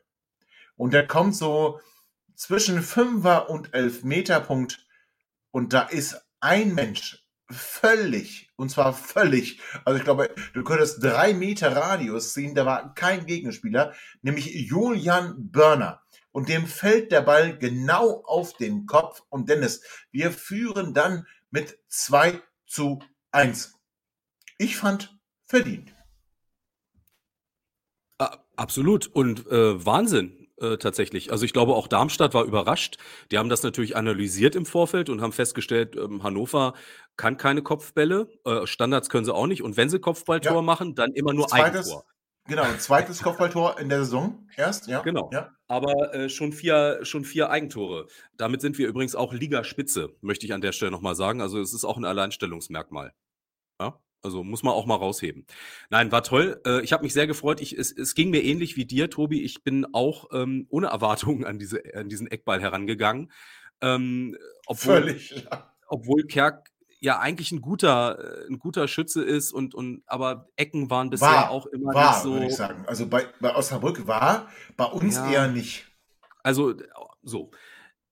[0.76, 1.80] Und der kommt so
[2.36, 4.86] zwischen Fünfer und Elfmeterpunkt.
[5.52, 7.21] Und da ist ein Mensch
[7.52, 12.94] völlig, und zwar völlig, also ich glaube, du könntest drei Meter Radius ziehen, da war
[12.94, 16.02] kein Gegenspieler, nämlich Julian Börner.
[16.32, 19.22] Und dem fällt der Ball genau auf den Kopf.
[19.30, 23.00] Und Dennis, wir führen dann mit 2 zu
[23.32, 23.78] 1.
[24.58, 25.94] Ich fand verdient.
[28.56, 29.08] Absolut.
[29.08, 31.32] Und äh, Wahnsinn äh, tatsächlich.
[31.32, 32.98] Also ich glaube, auch Darmstadt war überrascht.
[33.32, 36.74] Die haben das natürlich analysiert im Vorfeld und haben festgestellt, ähm, Hannover
[37.18, 38.30] kann keine Kopfbälle.
[38.46, 39.64] Äh, Standards können sie auch nicht.
[39.64, 40.62] Und wenn sie Kopfballtor ja.
[40.62, 42.06] machen, dann immer nur zweites, Eigentor.
[42.48, 45.02] Genau, zweites Kopfballtor in der Saison erst, ja.
[45.02, 45.30] Genau.
[45.32, 45.52] Ja.
[45.68, 48.08] Aber äh, schon, vier, schon vier Eigentore.
[48.38, 51.42] Damit sind wir übrigens auch Ligaspitze, möchte ich an der Stelle nochmal sagen.
[51.42, 53.14] Also es ist auch ein Alleinstellungsmerkmal.
[53.80, 54.00] Ja?
[54.24, 55.46] Also muss man auch mal rausheben.
[55.90, 56.62] Nein, war toll.
[56.66, 57.60] Äh, ich habe mich sehr gefreut.
[57.60, 59.42] Ich, es, es ging mir ähnlich wie dir, Tobi.
[59.44, 63.32] Ich bin auch ähm, ohne Erwartungen an, diese, an diesen Eckball herangegangen.
[63.82, 65.48] Ähm, obwohl, Völlig.
[65.88, 70.92] Obwohl Kerk ja eigentlich ein guter, äh, ein guter Schütze ist und, und aber Ecken
[70.92, 72.34] waren bisher War, auch immer war, nicht so.
[72.34, 72.86] würde ich sagen.
[72.88, 75.32] Also bei, bei Osnabrück war, bei uns Ja.
[75.32, 75.88] eher nicht.
[76.44, 76.76] Also
[77.24, 77.52] so.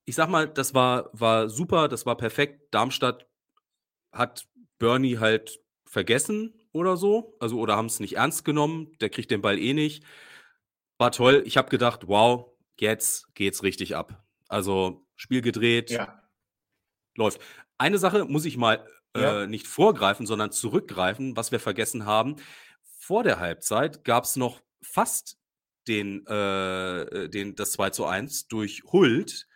[0.05, 2.73] Ich sag mal, das war, war super, das war perfekt.
[2.73, 3.27] Darmstadt
[4.11, 4.47] hat
[4.79, 8.91] Bernie halt vergessen oder so, also oder haben es nicht ernst genommen.
[9.01, 10.03] Der kriegt den Ball eh nicht.
[10.99, 11.43] War toll.
[11.45, 14.23] Ich habe gedacht, wow, jetzt geht's richtig ab.
[14.47, 16.21] Also Spiel gedreht, Ja.
[17.15, 17.41] läuft.
[17.77, 19.43] Eine Sache muss ich mal Ja.
[19.43, 22.35] äh, nicht vorgreifen, sondern zurückgreifen, was wir vergessen haben.
[22.99, 25.37] Vor der Halbzeit gab es noch fast
[25.87, 29.47] den, äh, den, das 2 zu 1 durch Hult.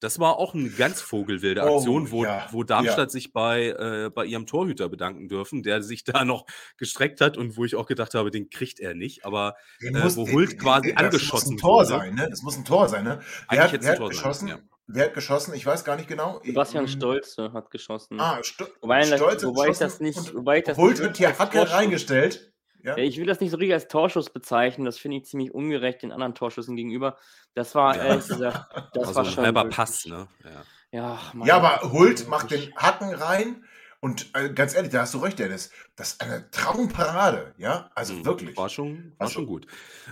[0.00, 4.10] Das war auch eine ganz vogelwilde Oh, Aktion, wo, ja, wo Darmstadt sich bei, äh,
[4.10, 6.46] bei ihrem Torhüter bedanken dürfen, der sich da noch
[6.78, 9.24] gestreckt hat und wo ich auch gedacht habe, den kriegt er nicht.
[9.24, 11.86] Aber Äh, muss- wo Hult den- quasi das muss angeschossen ein Tor wurde.
[11.86, 12.26] sein, ne?
[12.30, 13.20] Das muss ein Tor sein, ne?
[13.50, 14.44] Wer hat, es wer ein hat Tor sein geschossen?
[14.48, 15.54] müssen, Wer hat geschossen?
[15.54, 16.40] Ich weiß gar nicht genau.
[16.44, 18.18] Sebastian Hm, Stolze hat geschossen.
[18.18, 20.76] Ah, Sto Wobei, das- Stolz hat wobei ich das geschossen nicht- und wobei ich das
[20.78, 22.49] Hult nicht wird hier Hacke reingestellt.
[22.82, 22.96] Ja?
[22.96, 24.84] Ja, ich will das nicht so richtig als Torschuss bezeichnen.
[24.84, 27.16] Das finde ich ziemlich ungerecht den anderen Torschüssen gegenüber.
[27.54, 28.04] Das war Ja.
[28.04, 29.44] ehrlich gesagt, das also war ein schon.
[29.44, 30.28] wirklich- Pass, ne?
[30.44, 30.62] Ja.
[30.92, 33.64] Ja, Ja, aber Hult macht den Hacken rein
[34.00, 35.70] und äh, ganz ehrlich, da hast du recht, Dennis.
[35.94, 37.90] Das ist eine Traumparade, ja?
[37.94, 38.24] Also Mhm.
[38.24, 38.56] wirklich.
[38.56, 39.66] War schon, war Also, schon gut.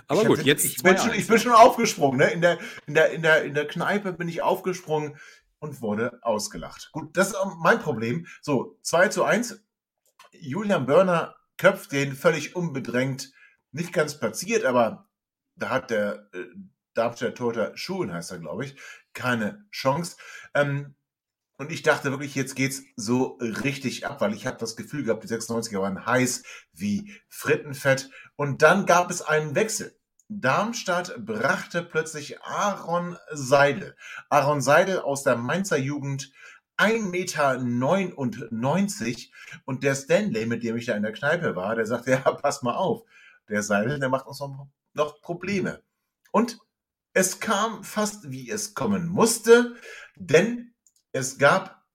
[0.07, 1.41] Aber ich gut, jetzt ich bin, schon, 2-1, ich bin ja.
[1.43, 2.31] schon aufgesprungen, ne?
[2.31, 5.17] In der, in der, in der, in der Kneipe bin ich aufgesprungen
[5.59, 6.89] und wurde ausgelacht.
[6.93, 8.25] Gut, das ist auch mein Problem.
[8.41, 9.61] So, 2 zu 1.
[10.31, 13.31] Julian Börner köpft den völlig unbedrängt,
[13.71, 15.07] nicht ganz platziert, aber
[15.55, 16.45] da hat der äh,
[16.95, 18.75] Darmstädter Torhüter Schulen, heißt er, glaube ich,
[19.13, 20.17] keine Chance.
[20.55, 20.95] Ähm,
[21.57, 25.23] und ich dachte wirklich, jetzt geht's so richtig ab, weil ich habe das Gefühl gehabt,
[25.23, 28.09] die 96er waren heiß wie Frittenfett.
[28.37, 29.99] Und dann gab es einen Wechsel.
[30.29, 33.97] Darmstadt brachte plötzlich Aaron Seidel.
[34.29, 36.31] Aaron Seidel aus der Mainzer Jugend,
[36.79, 37.59] 1,99 Meter.
[39.65, 42.63] Und der Stanley, mit dem ich da in der Kneipe war, der sagte, ja, pass
[42.63, 43.03] mal auf,
[43.49, 45.81] der Seidel, der macht uns noch, Probleme.
[46.31, 46.59] Und
[47.13, 49.75] es kam fast, wie es kommen musste,
[50.15, 50.73] denn
[51.11, 51.85] es gab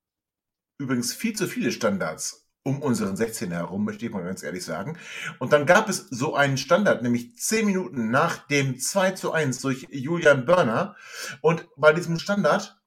[0.79, 4.99] übrigens viel zu viele Standards um unseren 16er herum, möchte ich mal ganz ehrlich sagen.
[5.38, 9.61] Und dann gab es so einen Standard, nämlich 10 Minuten nach dem 2 zu 1
[9.61, 10.97] durch Julian Börner.
[11.42, 12.81] Und bei diesem Standard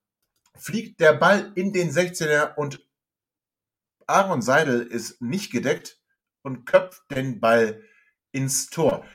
[0.58, 2.86] fliegt der Ball in den 16er und
[4.08, 6.00] Aaron Seidel ist nicht gedeckt
[6.42, 7.84] und köpft den Ball
[8.32, 9.06] ins Tor.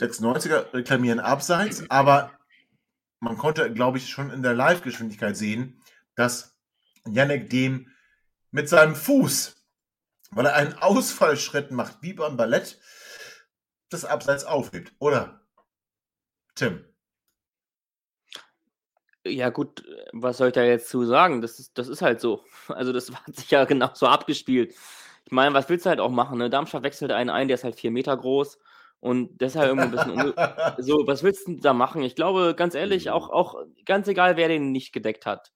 [0.00, 2.38] 96er reklamieren abseits, aber
[3.20, 5.80] man konnte, glaube ich, schon in der Live-Geschwindigkeit sehen,
[6.14, 6.56] dass
[7.06, 7.90] Yannick dem
[8.50, 9.56] mit seinem Fuß,
[10.30, 12.80] weil er einen Ausfallschritt macht, wie beim Ballett,
[13.88, 15.46] das Abseits aufhebt, oder?
[16.54, 16.84] Tim.
[19.24, 21.40] Ja, gut, was soll ich da jetzt zu sagen?
[21.42, 22.44] Das ist, das ist halt so.
[22.68, 24.74] Also, das hat sich ja genau so abgespielt.
[25.24, 26.38] Ich meine, was willst du halt auch machen?
[26.38, 26.50] Ne?
[26.50, 28.58] Darmstadt wechselt einen ein, der ist halt vier Meter groß
[29.00, 30.34] und deshalb irgendwo ein bisschen.
[30.78, 32.02] so, was willst du da machen?
[32.02, 33.56] Ich glaube, ganz ehrlich, auch, auch
[33.86, 35.52] ganz egal, wer den nicht gedeckt hat.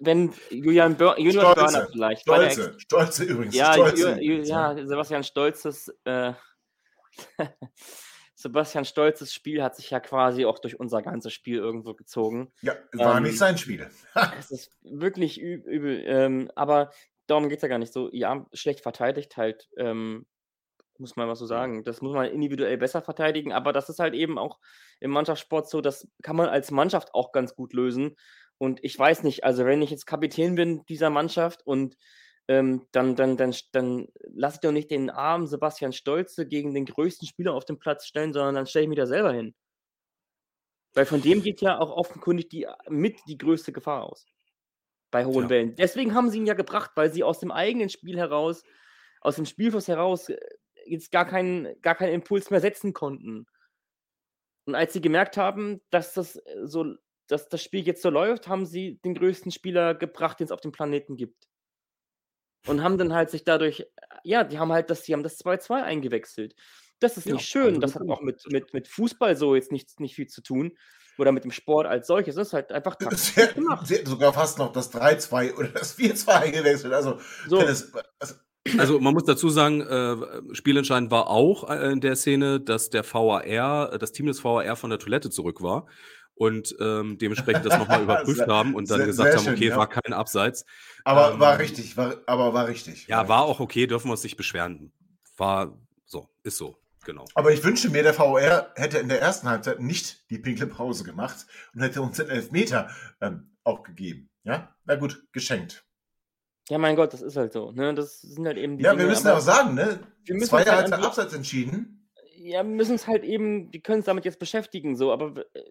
[0.00, 2.22] Wenn Julian, Bör Julian Stolze, Börner vielleicht.
[2.22, 3.54] Stolze, Stolze übrigens.
[3.54, 4.14] ja, Stolze.
[4.14, 6.32] Ju- Ju- ja, Sebastian Stolzes, äh,
[8.40, 12.52] Sebastian Stolzes Spiel hat sich ja quasi auch durch unser ganzes Spiel irgendwo gezogen.
[12.62, 13.90] Ja, war Ähm, nicht sein Spiel.
[14.38, 16.04] Es ist wirklich üb übel.
[16.06, 16.92] Ähm, aber
[17.26, 18.08] darum geht es ja gar nicht so.
[18.12, 20.24] Ja, schlecht verteidigt halt, ähm,
[20.98, 21.82] muss man mal so sagen.
[21.82, 24.60] Das muss man individuell besser verteidigen, aber das ist halt eben auch
[25.00, 28.14] im Mannschaftssport so, das kann man als Mannschaft auch ganz gut lösen.
[28.56, 31.96] Und ich weiß nicht, also wenn ich jetzt Kapitän bin dieser Mannschaft und
[32.48, 36.86] ähm, dann, dann, dann, dann lasse ich doch nicht den armen Sebastian Stolze gegen den
[36.86, 39.54] größten Spieler auf den Platz stellen, sondern dann stelle ich mich da selber hin.
[40.94, 44.26] Weil von dem geht ja auch offenkundig die, mit die größte Gefahr aus.
[45.10, 45.50] Bei hohen Ja.
[45.50, 45.74] Wellen.
[45.76, 48.62] Deswegen haben sie ihn ja gebracht, weil sie aus dem eigenen Spiel heraus,
[49.20, 50.38] aus dem Spielfluss heraus, äh,
[50.86, 53.46] jetzt gar keinen, gar keinen Impuls mehr setzen konnten.
[54.66, 56.94] Und als sie gemerkt haben, dass das äh, so,
[57.26, 60.60] dass das Spiel jetzt so läuft, haben sie den größten Spieler gebracht, den es auf
[60.60, 61.48] dem Planeten gibt.
[62.66, 63.86] Und haben dann halt sich dadurch,
[64.24, 66.54] ja, die haben halt das, die haben das 2-2 eingewechselt.
[67.00, 67.76] Das ist Ja, nicht schön.
[67.76, 70.42] also Das das hat auch mit, mit, mit Fußball so jetzt nicht, nicht viel zu
[70.42, 70.76] tun.
[71.16, 72.36] Oder mit dem Sport als solches.
[72.36, 73.86] Das ist halt einfach taktisch hätten, gemacht.
[74.04, 76.92] sogar fast noch das 3-2 oder das 4-2 eingewechselt.
[76.92, 78.34] Also, So, Dennis, also,
[78.76, 83.02] Also man muss dazu sagen, äh, spielentscheidend war auch äh, in der Szene, dass der
[83.04, 85.86] VAR, äh, das Team des VAR von der Toilette zurück war
[86.38, 89.54] und ähm, dementsprechend das nochmal überprüft sehr, haben und dann sehr, gesagt sehr haben, schön,
[89.54, 89.76] okay, ja.
[89.76, 90.64] war kein Abseits.
[91.04, 93.06] Aber war Ähm, richtig, war, aber war richtig.
[93.08, 93.56] Ja, war war richtig.
[93.56, 94.92] auch okay, dürfen wir uns nicht beschweren.
[95.36, 97.24] War so, ist so, genau.
[97.34, 101.04] Aber ich wünsche mir, der VR hätte in der ersten Halbzeit nicht die pinkle Pause
[101.04, 104.30] gemacht und hätte uns den Elfmeter ähm, auch gegeben.
[104.44, 105.84] Ja, na gut, geschenkt.
[106.70, 107.72] ja, mein Gott, das ist halt so.
[107.72, 107.94] Ne?
[107.94, 109.08] Das sind halt eben die Ja, wir Dinge.
[109.08, 110.00] müssen ja Aber auch sagen, ne?
[110.24, 112.08] wir es halt an die, abseits entschieden.
[112.36, 115.62] ja, wir müssen es halt eben, wir können es damit jetzt beschäftigen, so, aber äh,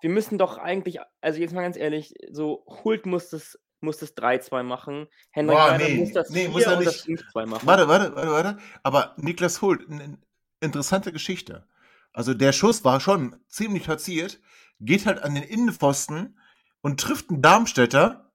[0.00, 4.16] wir müssen doch eigentlich, also jetzt mal ganz ehrlich, so Hult muss das, muss das
[4.16, 7.22] 3-2 machen, Henrik Boah, Weider muss nee, das nee, 4 muss er das nicht.
[7.22, 7.66] 5-2 machen.
[7.66, 8.58] Warte, warte, warte, warte.
[8.82, 10.18] Aber Niklas Hult, eine
[10.60, 11.66] interessante Geschichte.
[12.12, 14.40] Also der Schuss war schon ziemlich platziert,
[14.80, 16.38] geht halt an den Innenpfosten
[16.80, 18.32] und trifft einen Darmstädter,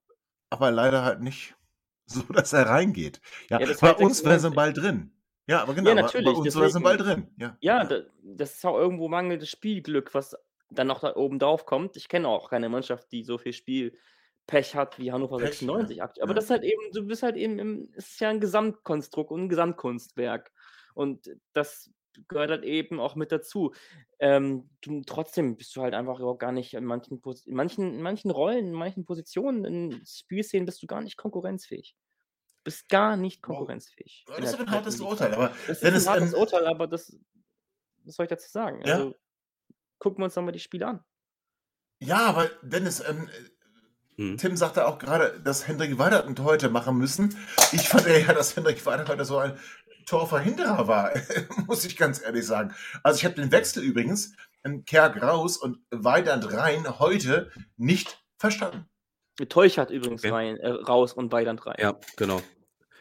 [0.49, 1.55] aber leider halt nicht
[2.05, 3.21] so, dass er reingeht.
[3.49, 4.51] Ja, Ja, das bei uns wäre so 96.
[4.51, 5.11] ein Ball drin.
[5.47, 7.27] Ja, aber Ja, genau, bei, bei natürlich, uns wäre so ein Ball drin.
[7.37, 7.83] Ja, Ja, ja.
[7.85, 10.35] da, das ist auch irgendwo mangelndes Spielglück, was
[10.73, 11.97] dann noch da oben drauf kommt.
[11.97, 15.51] Ich kenne auch keine Mannschaft, die so viel Spielpech hat wie Hannover Pech, ja.
[15.51, 16.23] 96 aktuell.
[16.23, 16.35] Aber ja.
[16.35, 19.43] das ist halt eben, du bist halt eben, im, es ist ja ein Gesamtkonstrukt und
[19.43, 20.51] ein Gesamtkunstwerk.
[20.93, 21.91] Und das
[22.27, 23.73] gehört halt eben auch mit dazu.
[24.19, 28.01] Ähm, du, trotzdem bist du halt einfach überhaupt gar nicht in manchen, in manchen, in
[28.01, 31.95] manchen Rollen, in manchen Positionen, in Spielszenen bist du gar nicht konkurrenzfähig.
[32.63, 35.01] Bist gar nicht konkurrenzfähig in Das ist ein hartes.
[35.01, 35.33] Urteil.
[35.33, 37.17] Aber Das ist ein hartes ähm, Urteil, aber das,
[38.05, 38.81] was soll ich dazu sagen?
[38.85, 39.15] ja, Also
[40.03, 41.03] gucken wir uns doch mal die Spiele an.
[41.99, 43.29] ja, aber Dennis, ähm,
[44.15, 44.37] Mhm.
[44.37, 47.35] Tim sagte auch gerade, dass Hendrik Weidert ein Tor hätte machen müssen.
[47.71, 49.57] Ich fand ja, dass Hendrik Weidert heute so ein
[50.05, 51.11] Torverhinderer war,
[51.67, 52.75] muss ich ganz ehrlich sagen.
[53.01, 58.85] Also ich habe den Wechsel übrigens, ähm, Kerk raus und Weidert rein, heute nicht verstanden.
[59.49, 60.31] Teuchert übrigens Okay.
[60.31, 61.77] rein, äh, raus und Weidand rein.
[61.79, 62.39] Ja, genau.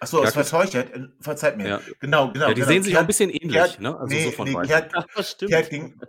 [0.02, 1.68] Achso, das Kerk ist, vertäuscht, äh, verzeiht mir.
[1.68, 1.80] ja.
[2.00, 2.66] Genau, genau, Ja, die genau.
[2.66, 3.96] sehen sich auch ein Kerk, bisschen ähnlich, Kerk, ne?
[3.96, 4.66] Also so nee, von nee.
[4.66, 5.52] Kerk, Ach, das stimmt.
[5.52, 6.00] Kerk, ging,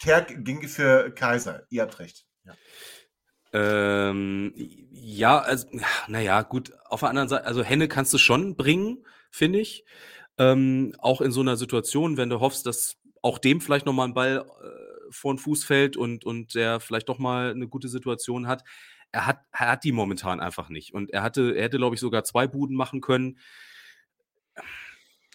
[0.00, 1.64] Kerk ging für Kaiser.
[1.68, 2.24] Ihr habt recht.
[2.46, 2.54] Ja.
[3.52, 5.68] Ähm, ja, also,
[6.08, 9.84] naja, gut, auf der anderen Seite, also Henne kannst du schon bringen, finde ich.
[10.38, 14.14] Ähm, auch in so einer Situation, wenn du hoffst, dass auch dem vielleicht nochmal ein
[14.14, 18.46] Ball äh, vor den Fuß fällt und, und der vielleicht doch mal eine gute Situation
[18.48, 18.64] hat.
[19.12, 20.94] Er hat, er hat die momentan einfach nicht.
[20.94, 23.38] Und er hatte, er hätte, glaube ich, sogar zwei Buden machen können.
[24.56, 24.62] Ja,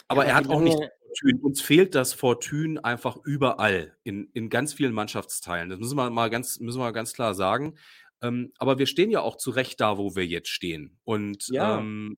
[0.07, 1.41] Aber aber er hat auch nicht Fortune.
[1.41, 5.69] Uns fehlt das Fortune einfach überall in, in ganz vielen Mannschaftsteilen.
[5.69, 7.75] Das müssen wir mal ganz, müssen wir ganz klar sagen.
[8.21, 10.97] Ähm, aber wir stehen ja auch zu Recht da, wo wir jetzt stehen.
[11.03, 12.17] Und ja, ähm,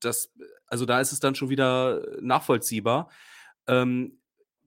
[0.00, 0.32] das,
[0.66, 3.10] also da ist es dann schon wieder nachvollziehbar.
[3.66, 4.18] Ähm,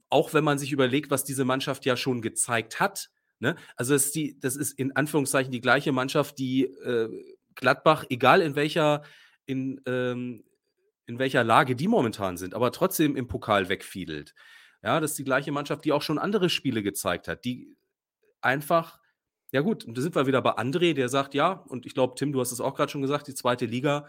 [0.10, 3.10] auch wenn man sich überlegt, was diese Mannschaft ja schon gezeigt hat.
[3.40, 3.56] Ne?
[3.76, 7.10] Also das ist, die, das ist in Anführungszeichen die gleiche Mannschaft, die äh,
[7.56, 9.04] Gladbach, egal in welcher,
[9.46, 10.44] in, ähm,
[11.06, 14.34] in welcher Lage die momentan sind, aber trotzdem im Pokal wegfiedelt.
[14.84, 17.76] Ja, das ist die gleiche Mannschaft, die auch schon andere Spiele gezeigt hat, die
[18.42, 19.00] einfach,
[19.52, 22.32] ja gut, da sind wir wieder bei André, der sagt, ja, und ich glaube, Tim,
[22.32, 24.08] du hast es auch gerade schon gesagt, die zweite Liga,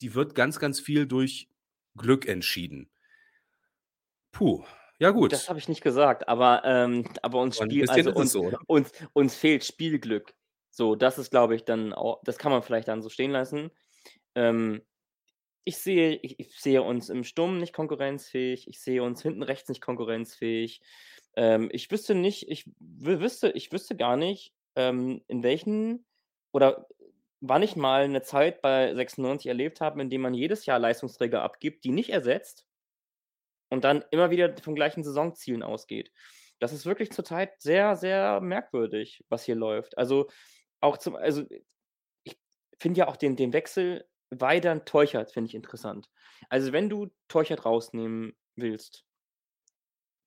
[0.00, 1.48] die wird ganz, ganz viel durch
[1.96, 2.90] Glück entschieden.
[4.32, 4.64] Puh,
[4.98, 5.48] ja das gut.
[5.48, 9.64] habe ich nicht gesagt, aber, ähm, aber uns Spiel, also uns, so, uns, uns fehlt
[9.64, 10.34] Spielglück.
[10.70, 13.70] So, das ist, glaube ich, dann auch, das kann man vielleicht dann so stehen lassen.
[14.36, 14.82] Ähm,
[15.64, 19.68] ich sehe, ich, ich sehe uns im Sturm nicht konkurrenzfähig, ich sehe uns hinten rechts
[19.70, 20.82] nicht konkurrenzfähig.
[21.36, 26.06] Ähm, ich wüsste nicht, ich wü- wüsste, ich wüsste gar nicht, ähm, in welchen
[26.52, 26.88] oder
[27.40, 31.42] wann ich mal eine Zeit bei 96 erlebt habe, in dem man jedes Jahr Leistungsträger
[31.42, 32.66] abgibt, die nicht ersetzt
[33.70, 36.12] und dann immer wieder von gleichen Saisonzielen ausgeht.
[36.58, 39.96] Das ist wirklich zurzeit sehr, sehr merkwürdig, was hier läuft.
[39.96, 40.28] Also
[40.80, 41.44] auch zum, also
[42.24, 42.38] ich
[42.78, 46.08] finde ja auch den, den Wechsel Weidern Teuchert, finde ich interessant.
[46.48, 49.04] Also wenn du Teuchert rausnehmen willst,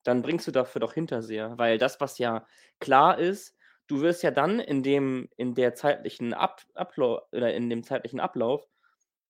[0.03, 2.47] dann bringst du dafür doch Hinterseher, weil das, was ja
[2.79, 3.55] klar ist,
[3.87, 8.19] du wirst ja dann in dem, in der zeitlichen Ab Ablauf oder in dem zeitlichen
[8.19, 8.65] Ablauf,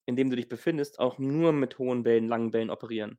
[0.06, 3.18] in dem du dich befindest, auch nur mit hohen Bällen, langen Bällen operieren.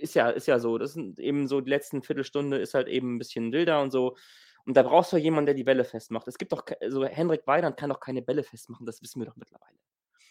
[0.00, 0.78] Ist ja, ist ja so.
[0.78, 4.16] Das sind eben so, die letzten Viertelstunde ist halt eben ein bisschen wilder und so.
[4.64, 6.28] Und da brauchst du jemanden, der die Bälle festmacht.
[6.28, 9.36] Es gibt doch, also Henrik Weidand kann doch keine Bälle festmachen, das wissen wir doch
[9.36, 9.78] mittlerweile.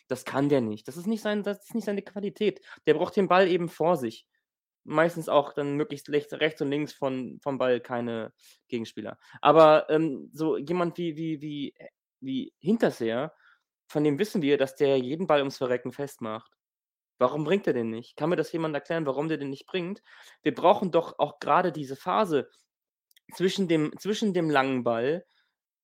[0.07, 0.87] Das kann der nicht.
[0.87, 2.61] Das ist nicht, sein, das ist nicht seine Qualität.
[2.87, 4.27] Der braucht den Ball eben vor sich.
[4.83, 8.33] Meistens auch dann möglichst rechts, rechts und links von, vom Ball keine
[8.69, 9.19] Gegenspieler.
[9.41, 11.75] Aber ähm, so jemand wie, wie, wie,
[12.21, 13.33] wie Hinterseher,
[13.87, 16.51] von dem wissen wir, dass der jeden Ball ums Verrecken festmacht.
[17.19, 18.15] Warum bringt er den nicht?
[18.15, 20.01] Kann mir das jemand erklären, warum der den nicht bringt?
[20.41, 22.49] Wir brauchen doch auch gerade diese Phase
[23.35, 25.25] zwischen dem, zwischen dem langen Ball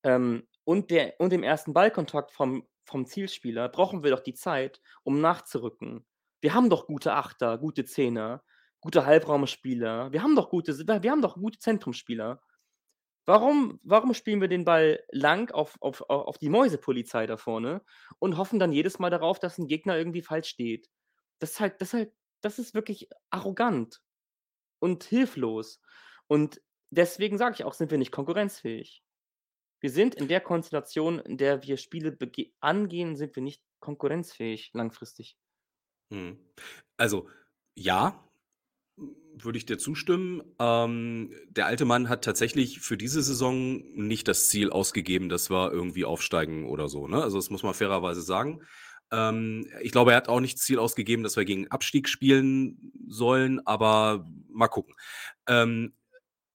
[0.04, 4.82] ähm, und, der, und dem ersten Ballkontakt vom, vom Zielspieler, brauchen wir doch die Zeit,
[5.04, 6.06] um nachzurücken.
[6.40, 8.42] Wir haben doch gute Achter, gute Zehner,
[8.80, 10.12] gute Halbraumspieler.
[10.14, 12.42] Wir haben doch gute, wir haben doch gute Zentrumspieler.
[13.26, 17.82] Warum, warum spielen wir den Ball lang auf, auf, auf die Mäusepolizei da vorne
[18.20, 20.88] und hoffen dann jedes Mal darauf, dass ein Gegner irgendwie falsch steht?
[21.40, 24.02] Das ist halt, das ist halt, das ist wirklich arrogant
[24.80, 25.82] und hilflos.
[26.28, 29.04] Und deswegen sage ich auch, sind wir nicht konkurrenzfähig.
[29.82, 32.18] Wir sind in der Konstellation, in der wir Spiele
[32.60, 35.38] angehen, sind wir nicht konkurrenzfähig langfristig.
[36.12, 36.40] Hm.
[36.98, 37.30] Also,
[37.76, 38.26] ja,
[38.98, 40.42] würde ich dir zustimmen.
[40.60, 45.72] Ähm, der alte Mann hat tatsächlich für diese Saison nicht das Ziel ausgegeben, dass wir
[45.72, 47.08] irgendwie aufsteigen oder so.
[47.08, 47.22] Ne?
[47.22, 48.62] Also das muss man fairerweise sagen.
[49.12, 53.66] Ähm, ich glaube, er hat auch nicht Ziel ausgegeben, dass wir gegen Abstieg spielen sollen,
[53.66, 54.96] aber mal gucken.
[55.48, 55.94] Ähm,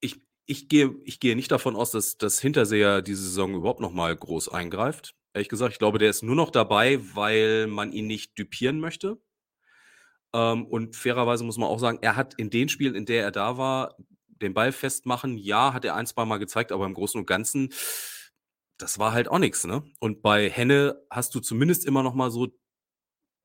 [0.00, 3.92] ich, ich, gehe, ich gehe nicht davon aus, dass das Hinterseher diese Saison überhaupt noch
[3.92, 5.14] mal groß eingreift.
[5.32, 9.20] Ehrlich gesagt, ich glaube, der ist nur noch dabei, weil man ihn nicht düpieren möchte.
[10.32, 13.30] Ähm, und fairerweise muss man auch sagen, er hat in den Spielen, in der er
[13.30, 13.96] da war,
[14.40, 17.72] den Ball festmachen, ja, hat er ein, zwei Mal gezeigt, aber im Großen und Ganzen,
[18.82, 19.82] das war halt auch nichts, ne?
[19.98, 22.48] Und bei Henne hast du zumindest immer noch mal so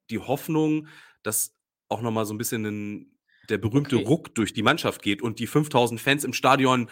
[0.09, 0.87] die Hoffnung,
[1.23, 1.55] dass
[1.89, 3.19] auch noch mal so ein bisschen ein,
[3.49, 4.05] der berühmte okay.
[4.05, 6.89] Ruck durch die Mannschaft geht und die 5000 Fans im Stadion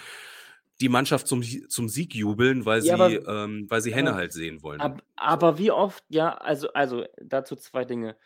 [0.81, 4.17] die Mannschaft zum, zum Sieg jubeln, weil ja, sie, aber, ähm, weil sie Henne aber,
[4.17, 4.81] halt sehen wollen.
[4.81, 8.17] Ab, aber wie oft, ja, also, also dazu zwei Dinge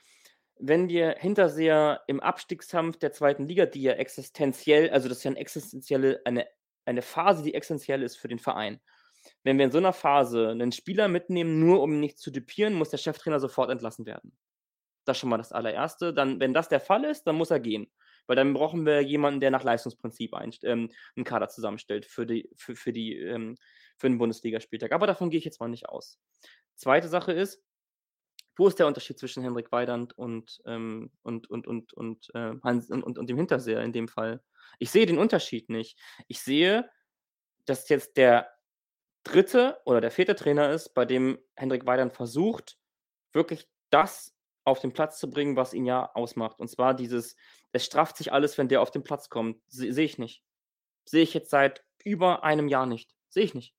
[0.60, 5.32] wenn wir Hinterseher im Abstiegskampf der zweiten Liga, die ja existenziell, also das ist ja
[5.32, 6.48] eine existenzielle, eine,
[6.86, 8.80] eine Phase, die existenziell ist für den Verein.
[9.44, 12.74] Wenn wir in so einer Phase einen Spieler mitnehmen, nur um ihn nicht zu dupieren,
[12.74, 14.38] muss der Cheftrainer sofort entlassen werden.
[15.06, 16.14] Das ist schon mal das allererste.
[16.14, 17.88] Dann, wenn das der Fall ist, dann muss er gehen.
[18.26, 22.50] Weil dann brauchen wir jemanden, der nach Leistungsprinzip ein, ähm, einen Kader zusammenstellt für, die,
[22.58, 23.56] für, für, die, ähm,
[23.98, 24.92] für den Bundesligaspieltag.
[24.92, 26.20] Aber davon gehe ich jetzt mal nicht aus.
[26.76, 27.64] Zweite Sache ist,
[28.58, 32.90] wo ist der Unterschied zwischen Henrik Weidand und, ähm, und, und, und, und, äh, Hans,
[32.90, 34.44] und, und, und dem Hinterseher in dem Fall?
[34.80, 35.98] Ich sehe den Unterschied nicht.
[36.28, 36.90] Ich sehe,
[37.66, 38.52] dass jetzt der
[39.28, 42.78] dritte oder der vierte Trainer ist, bei dem Henrik Weidand versucht,
[43.34, 46.60] wirklich das auf den Platz zu bringen, was ihn ja ausmacht.
[46.60, 47.36] Und zwar dieses,
[47.72, 49.62] es strafft sich alles, wenn der auf den Platz kommt.
[49.68, 50.44] Se sehe ich nicht.
[51.06, 53.16] Sehe ich jetzt seit über einem Jahr nicht.
[53.30, 53.74] Sehe ich nicht.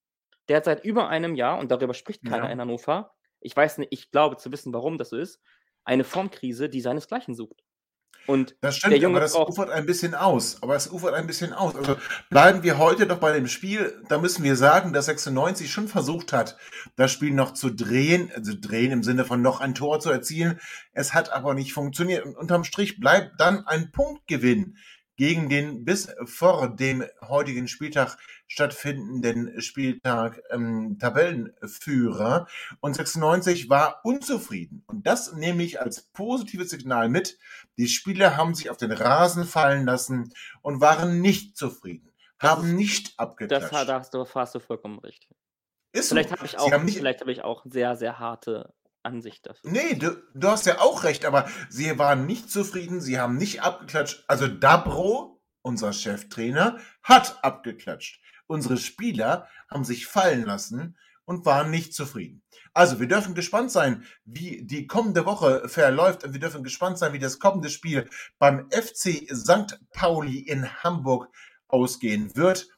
[0.48, 2.50] Der hat seit über einem Jahr, und darüber spricht keiner ja.
[2.50, 5.40] in Hannover, ich weiß nicht, ich glaube zu wissen, warum das so ist,
[5.84, 7.62] eine Formkrise, die seinesgleichen sucht.
[8.28, 10.62] Und das stimmt, der Junge aber das ufert ein bisschen aus.
[10.62, 11.74] Aber es ufert ein bisschen aus.
[11.74, 11.96] Also
[12.28, 14.02] bleiben wir heute doch bei dem Spiel.
[14.10, 16.58] Da müssen wir sagen, dass 96 schon versucht hat,
[16.96, 18.30] das Spiel noch zu drehen.
[18.36, 20.60] Also drehen im Sinne von noch ein Tor zu erzielen.
[20.92, 22.26] Es hat aber nicht funktioniert.
[22.26, 24.76] Und unterm Strich bleibt dann ein Punktgewinn
[25.18, 32.46] gegen den bis vor dem heutigen Spieltag stattfindenden Spieltag ähm, Tabellenführer.
[32.80, 34.84] Und 96 war unzufrieden.
[34.86, 37.36] Und das nehme ich als positives Signal mit.
[37.76, 43.18] Die Spieler haben sich auf den Rasen fallen lassen und waren nicht zufrieden, haben nicht
[43.18, 43.72] abgeklatscht.
[43.72, 45.28] Das, da hast du, hast du vollkommen recht.
[45.92, 46.36] Ist vielleicht so.
[46.36, 48.72] habe ich, auch, hab ich auch sehr, sehr harte
[49.08, 49.70] Ansicht dafür.
[49.70, 53.62] Nee, du, du hast ja auch recht, aber sie waren nicht zufrieden, sie haben nicht
[53.62, 54.24] abgeklatscht.
[54.28, 58.20] Also Dabro, unser Cheftrainer, hat abgeklatscht.
[58.46, 62.42] Unsere Spieler haben sich fallen lassen und waren nicht zufrieden.
[62.72, 67.12] Also wir dürfen gespannt sein, wie die kommende Woche verläuft und wir dürfen gespannt sein,
[67.12, 69.80] wie das kommende Spiel beim FC St.
[69.90, 71.28] Pauli in Hamburg
[71.66, 72.68] ausgehen wird.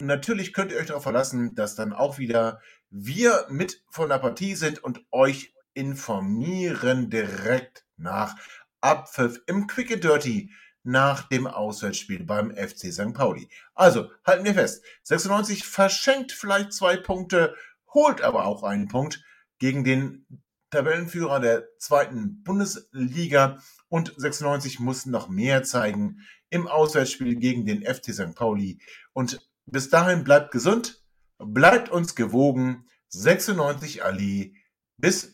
[0.00, 4.54] Natürlich könnt ihr euch darauf verlassen, dass dann auch wieder wir mit von der Partie
[4.54, 8.36] sind und euch informieren direkt nach
[8.80, 10.50] Abpfiff im Quick and Dirty
[10.82, 13.14] nach dem Auswärtsspiel beim FC St.
[13.14, 13.48] Pauli.
[13.74, 17.54] Also, halten wir fest, 96 verschenkt vielleicht zwei Punkte,
[17.92, 19.24] holt aber auch einen Punkt
[19.58, 20.26] gegen den
[20.70, 28.12] Tabellenführer der zweiten Bundesliga und 96 muss noch mehr zeigen im Auswärtsspiel gegen den FC
[28.12, 28.34] St.
[28.34, 28.80] Pauli.
[29.12, 31.02] Und bis dahin bleibt gesund,
[31.38, 32.86] bleibt uns gewogen.
[33.08, 34.56] 96 Ali.
[34.96, 35.33] Bis